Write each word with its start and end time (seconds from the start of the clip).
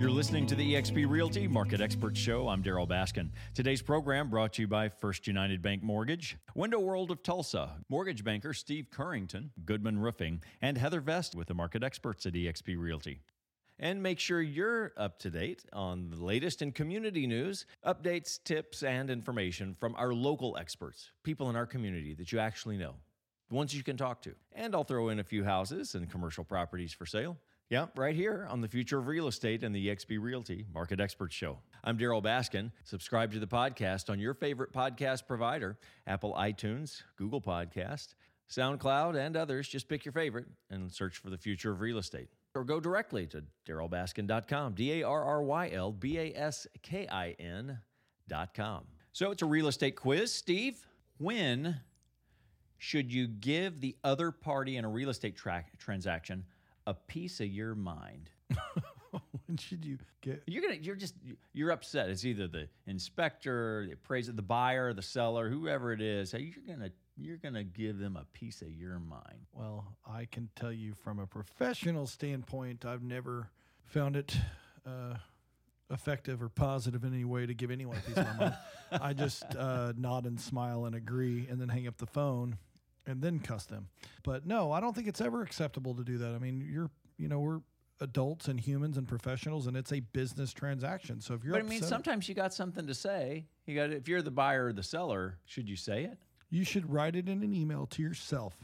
You're 0.00 0.10
listening 0.10 0.46
to 0.46 0.54
the 0.54 0.74
eXp 0.74 1.10
Realty 1.10 1.48
Market 1.48 1.80
Expert 1.80 2.16
Show. 2.16 2.46
I'm 2.46 2.62
Darryl 2.62 2.88
Baskin. 2.88 3.30
Today's 3.52 3.82
program 3.82 4.30
brought 4.30 4.52
to 4.52 4.62
you 4.62 4.68
by 4.68 4.88
First 4.88 5.26
United 5.26 5.60
Bank 5.60 5.82
Mortgage, 5.82 6.36
Window 6.54 6.78
World 6.78 7.10
of 7.10 7.24
Tulsa, 7.24 7.70
mortgage 7.88 8.22
banker 8.22 8.54
Steve 8.54 8.90
Currington, 8.92 9.50
Goodman 9.64 9.98
Roofing, 9.98 10.40
and 10.62 10.78
Heather 10.78 11.00
Vest 11.00 11.34
with 11.34 11.48
the 11.48 11.54
market 11.54 11.82
experts 11.82 12.26
at 12.26 12.34
eXp 12.34 12.78
Realty. 12.78 13.22
And 13.80 14.00
make 14.00 14.20
sure 14.20 14.40
you're 14.40 14.92
up 14.96 15.18
to 15.18 15.30
date 15.30 15.64
on 15.72 16.10
the 16.10 16.22
latest 16.22 16.62
in 16.62 16.70
community 16.70 17.26
news, 17.26 17.66
updates, 17.84 18.38
tips, 18.44 18.84
and 18.84 19.10
information 19.10 19.74
from 19.80 19.96
our 19.96 20.14
local 20.14 20.56
experts, 20.56 21.10
people 21.24 21.50
in 21.50 21.56
our 21.56 21.66
community 21.66 22.14
that 22.14 22.30
you 22.30 22.38
actually 22.38 22.76
know, 22.76 22.94
the 23.48 23.56
ones 23.56 23.74
you 23.74 23.82
can 23.82 23.96
talk 23.96 24.22
to. 24.22 24.36
And 24.52 24.76
I'll 24.76 24.84
throw 24.84 25.08
in 25.08 25.18
a 25.18 25.24
few 25.24 25.42
houses 25.42 25.96
and 25.96 26.08
commercial 26.08 26.44
properties 26.44 26.92
for 26.92 27.04
sale. 27.04 27.36
Yeah, 27.70 27.88
right 27.96 28.16
here 28.16 28.46
on 28.48 28.62
the 28.62 28.68
Future 28.68 28.96
of 28.96 29.08
Real 29.08 29.28
Estate 29.28 29.62
and 29.62 29.74
the 29.74 29.88
eXp 29.88 30.18
Realty 30.18 30.64
Market 30.72 31.00
Expert 31.00 31.30
Show. 31.34 31.58
I'm 31.84 31.98
Darryl 31.98 32.22
Baskin. 32.22 32.72
Subscribe 32.82 33.30
to 33.32 33.38
the 33.38 33.46
podcast 33.46 34.08
on 34.08 34.18
your 34.18 34.32
favorite 34.32 34.72
podcast 34.72 35.26
provider 35.26 35.76
Apple 36.06 36.32
iTunes, 36.32 37.02
Google 37.16 37.42
Podcast, 37.42 38.14
SoundCloud, 38.50 39.18
and 39.18 39.36
others. 39.36 39.68
Just 39.68 39.86
pick 39.86 40.06
your 40.06 40.12
favorite 40.12 40.46
and 40.70 40.90
search 40.90 41.18
for 41.18 41.28
the 41.28 41.36
Future 41.36 41.72
of 41.72 41.82
Real 41.82 41.98
Estate. 41.98 42.30
Or 42.54 42.64
go 42.64 42.80
directly 42.80 43.26
to 43.26 43.44
darrylbaskin.com, 43.68 44.72
D 44.72 45.02
A 45.02 45.06
R 45.06 45.22
R 45.22 45.42
Y 45.42 45.68
L 45.70 45.92
B 45.92 46.16
A 46.16 46.32
S 46.34 46.66
K 46.80 47.06
I 47.06 47.32
N.com. 47.38 48.84
So 49.12 49.30
it's 49.30 49.42
a 49.42 49.46
real 49.46 49.68
estate 49.68 49.94
quiz. 49.94 50.32
Steve, 50.32 50.86
when 51.18 51.78
should 52.78 53.12
you 53.12 53.26
give 53.26 53.82
the 53.82 53.94
other 54.04 54.30
party 54.30 54.78
in 54.78 54.86
a 54.86 54.88
real 54.88 55.10
estate 55.10 55.36
tra- 55.36 55.66
transaction 55.76 56.44
a 56.88 56.94
piece 56.94 57.40
of 57.40 57.46
your 57.46 57.74
mind. 57.74 58.30
when 59.10 59.58
should 59.58 59.84
you 59.84 59.98
get? 60.22 60.42
You're 60.46 60.62
gonna. 60.62 60.76
You're 60.80 60.96
just. 60.96 61.14
You're 61.52 61.70
upset. 61.70 62.08
It's 62.08 62.24
either 62.24 62.48
the 62.48 62.68
inspector, 62.86 63.84
the 63.86 63.92
appraiser, 63.92 64.32
the 64.32 64.42
buyer, 64.42 64.94
the 64.94 65.02
seller, 65.02 65.50
whoever 65.50 65.92
it 65.92 66.00
is. 66.00 66.32
Hey, 66.32 66.52
You're 66.54 66.76
gonna. 66.76 66.90
You're 67.16 67.36
gonna 67.36 67.64
give 67.64 67.98
them 67.98 68.16
a 68.16 68.24
piece 68.32 68.62
of 68.62 68.70
your 68.70 68.98
mind. 68.98 69.46
Well, 69.52 69.84
I 70.08 70.26
can 70.30 70.48
tell 70.56 70.72
you 70.72 70.94
from 70.94 71.18
a 71.18 71.26
professional 71.26 72.06
standpoint, 72.06 72.84
I've 72.84 73.02
never 73.02 73.50
found 73.84 74.16
it. 74.16 74.34
Uh, 74.86 75.14
effective 75.90 76.42
or 76.42 76.50
positive 76.50 77.02
in 77.02 77.14
any 77.14 77.24
way 77.24 77.46
to 77.46 77.54
give 77.54 77.70
anyone 77.70 77.96
a 77.96 78.00
piece 78.00 78.18
of 78.18 78.26
my 78.26 78.44
mind. 78.44 78.54
I 79.02 79.12
just 79.14 79.44
uh, 79.56 79.94
nod 79.96 80.26
and 80.26 80.38
smile 80.38 80.84
and 80.84 80.94
agree, 80.94 81.46
and 81.50 81.58
then 81.58 81.68
hang 81.68 81.86
up 81.86 81.96
the 81.96 82.06
phone 82.06 82.58
and 83.08 83.22
then 83.22 83.40
cuss 83.40 83.64
them. 83.64 83.88
But 84.22 84.46
no, 84.46 84.70
I 84.70 84.80
don't 84.80 84.94
think 84.94 85.08
it's 85.08 85.20
ever 85.20 85.42
acceptable 85.42 85.94
to 85.94 86.04
do 86.04 86.18
that. 86.18 86.34
I 86.34 86.38
mean, 86.38 86.68
you're, 86.70 86.90
you 87.16 87.28
know, 87.28 87.40
we're 87.40 87.60
adults 88.00 88.46
and 88.46 88.60
humans 88.60 88.98
and 88.98 89.08
professionals, 89.08 89.66
and 89.66 89.76
it's 89.76 89.92
a 89.92 90.00
business 90.00 90.52
transaction. 90.52 91.20
So 91.20 91.34
if 91.34 91.42
you're, 91.42 91.54
but 91.54 91.62
I 91.62 91.64
mean, 91.64 91.82
sometimes 91.82 92.28
you 92.28 92.34
got 92.34 92.52
something 92.52 92.86
to 92.86 92.94
say. 92.94 93.46
You 93.66 93.74
got 93.74 93.90
if 93.90 94.06
you're 94.06 94.22
the 94.22 94.30
buyer 94.30 94.66
or 94.66 94.72
the 94.72 94.82
seller, 94.82 95.38
should 95.46 95.68
you 95.68 95.76
say 95.76 96.04
it? 96.04 96.18
You 96.50 96.64
should 96.64 96.90
write 96.90 97.16
it 97.16 97.28
in 97.28 97.42
an 97.42 97.54
email 97.54 97.86
to 97.86 98.02
yourself, 98.02 98.54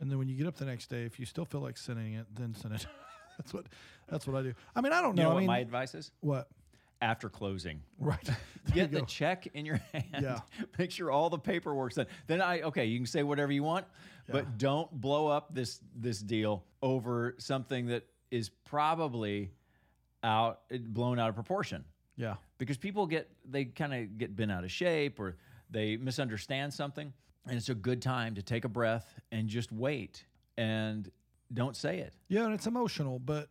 and 0.00 0.10
then 0.10 0.18
when 0.18 0.28
you 0.28 0.36
get 0.36 0.46
up 0.46 0.56
the 0.56 0.64
next 0.64 0.88
day, 0.88 1.04
if 1.04 1.20
you 1.20 1.26
still 1.26 1.44
feel 1.44 1.60
like 1.60 1.76
sending 1.76 2.14
it, 2.14 2.26
then 2.34 2.54
send 2.54 2.74
it. 2.74 2.86
that's 3.38 3.54
what 3.54 3.66
that's 4.08 4.26
what 4.26 4.36
I 4.36 4.42
do. 4.42 4.54
I 4.74 4.80
mean, 4.80 4.92
I 4.92 5.02
don't 5.02 5.14
know. 5.14 5.22
You 5.22 5.28
know 5.28 5.36
I 5.36 5.38
mean, 5.38 5.46
my 5.46 5.58
advice 5.58 5.94
is 5.94 6.10
what 6.20 6.48
after 7.00 7.28
closing. 7.28 7.82
Right. 7.98 8.28
Get 8.72 8.90
the 8.90 9.02
check 9.02 9.48
in 9.54 9.64
your 9.64 9.80
hand. 9.92 10.04
Yeah. 10.20 10.40
Make 10.78 10.90
sure 10.90 11.10
all 11.10 11.30
the 11.30 11.38
paperwork's 11.38 11.96
done. 11.96 12.06
Then 12.26 12.40
I 12.40 12.62
okay, 12.62 12.86
you 12.86 12.98
can 12.98 13.06
say 13.06 13.22
whatever 13.22 13.52
you 13.52 13.62
want, 13.62 13.86
yeah. 14.28 14.32
but 14.32 14.58
don't 14.58 14.90
blow 15.00 15.28
up 15.28 15.54
this 15.54 15.80
this 15.96 16.20
deal 16.20 16.64
over 16.82 17.34
something 17.38 17.86
that 17.86 18.06
is 18.30 18.48
probably 18.48 19.50
out 20.22 20.60
blown 20.70 21.18
out 21.18 21.28
of 21.28 21.34
proportion. 21.34 21.84
Yeah. 22.16 22.36
Because 22.58 22.76
people 22.76 23.06
get 23.06 23.30
they 23.48 23.64
kind 23.64 23.94
of 23.94 24.18
get 24.18 24.36
bent 24.36 24.52
out 24.52 24.64
of 24.64 24.70
shape 24.70 25.18
or 25.18 25.36
they 25.70 25.96
misunderstand 25.96 26.74
something. 26.74 27.12
And 27.46 27.56
it's 27.56 27.70
a 27.70 27.74
good 27.74 28.02
time 28.02 28.34
to 28.34 28.42
take 28.42 28.64
a 28.64 28.68
breath 28.68 29.18
and 29.32 29.48
just 29.48 29.72
wait 29.72 30.24
and 30.58 31.10
don't 31.52 31.74
say 31.74 31.98
it. 31.98 32.14
Yeah, 32.28 32.44
and 32.44 32.54
it's 32.54 32.66
emotional, 32.66 33.18
but 33.18 33.48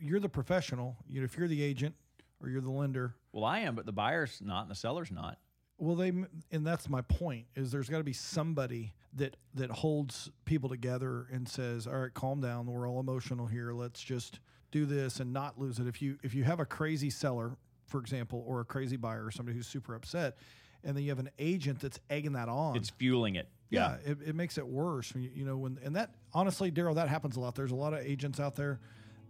you're 0.00 0.20
the 0.20 0.28
professional. 0.28 0.96
You 1.08 1.20
know, 1.20 1.24
if 1.24 1.36
you're 1.36 1.48
the 1.48 1.62
agent, 1.62 1.94
or 2.40 2.48
you're 2.48 2.60
the 2.60 2.70
lender. 2.70 3.14
Well, 3.32 3.44
I 3.44 3.60
am, 3.60 3.74
but 3.74 3.86
the 3.86 3.92
buyer's 3.92 4.40
not 4.42 4.62
and 4.62 4.70
the 4.70 4.74
seller's 4.76 5.10
not. 5.10 5.38
Well, 5.78 5.96
they 5.96 6.12
and 6.52 6.66
that's 6.66 6.88
my 6.88 7.00
point 7.02 7.46
is 7.56 7.72
there's 7.72 7.88
got 7.88 7.98
to 7.98 8.04
be 8.04 8.12
somebody 8.12 8.94
that 9.16 9.36
that 9.54 9.70
holds 9.70 10.30
people 10.44 10.68
together 10.68 11.26
and 11.32 11.48
says, 11.48 11.86
"All 11.86 11.96
right, 11.96 12.14
calm 12.14 12.40
down. 12.40 12.66
We're 12.66 12.88
all 12.88 13.00
emotional 13.00 13.46
here. 13.46 13.72
Let's 13.72 14.00
just 14.00 14.40
do 14.70 14.86
this 14.86 15.18
and 15.18 15.32
not 15.32 15.58
lose 15.58 15.80
it." 15.80 15.86
If 15.86 16.00
you 16.00 16.18
if 16.22 16.34
you 16.34 16.44
have 16.44 16.60
a 16.60 16.64
crazy 16.64 17.10
seller, 17.10 17.56
for 17.86 18.00
example, 18.00 18.44
or 18.46 18.60
a 18.60 18.64
crazy 18.64 18.96
buyer 18.96 19.24
or 19.24 19.30
somebody 19.32 19.56
who's 19.56 19.66
super 19.66 19.94
upset, 19.94 20.36
and 20.84 20.96
then 20.96 21.02
you 21.02 21.10
have 21.10 21.18
an 21.18 21.30
agent 21.40 21.80
that's 21.80 21.98
egging 22.08 22.32
that 22.34 22.48
on, 22.48 22.76
it's 22.76 22.90
fueling 22.90 23.34
it. 23.34 23.48
Yeah, 23.70 23.96
yeah 24.04 24.12
it, 24.12 24.18
it, 24.28 24.34
makes 24.36 24.58
it 24.58 24.66
worse. 24.66 25.12
You, 25.16 25.30
you 25.34 25.44
know 25.44 25.56
when 25.56 25.80
and 25.82 25.96
that 25.96 26.14
honestly, 26.32 26.70
Darryl, 26.70 26.94
that 26.94 27.08
happens 27.08 27.36
a 27.36 27.40
lot. 27.40 27.56
There's 27.56 27.72
a 27.72 27.76
lot 27.76 27.94
of 27.94 28.00
agents 28.00 28.38
out 28.38 28.54
there 28.54 28.78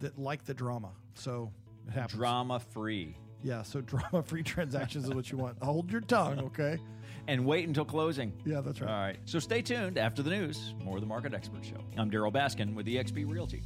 that 0.00 0.18
like 0.18 0.44
the 0.44 0.54
drama. 0.54 0.90
So. 1.14 1.52
Drama 2.08 2.60
free. 2.60 3.16
Yeah, 3.42 3.62
so 3.62 3.80
drama 3.82 4.22
free 4.22 4.42
transactions 4.54 5.04
is 5.04 5.14
what 5.14 5.30
you 5.30 5.38
want. 5.38 5.62
Hold 5.62 5.90
your 5.92 6.00
tongue, 6.00 6.38
okay? 6.40 6.78
And 7.28 7.44
wait 7.44 7.66
until 7.68 7.84
closing. 7.84 8.32
Yeah, 8.44 8.60
that's 8.60 8.80
right. 8.80 8.90
All 8.90 9.00
right. 9.00 9.18
So 9.26 9.38
stay 9.38 9.62
tuned 9.62 9.98
after 9.98 10.22
the 10.22 10.30
news. 10.30 10.74
More 10.82 10.96
of 10.96 11.02
the 11.02 11.06
Market 11.06 11.34
Expert 11.34 11.64
Show. 11.64 11.76
I'm 11.96 12.10
Darryl 12.10 12.32
Baskin 12.32 12.74
with 12.74 12.86
eXp 12.86 13.28
Realty. 13.30 13.62